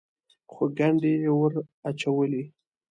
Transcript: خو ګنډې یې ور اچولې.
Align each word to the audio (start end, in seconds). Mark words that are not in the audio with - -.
خو 0.51 0.63
ګنډې 0.77 1.13
یې 1.23 1.31
ور 1.39 1.53
اچولې. 1.89 2.43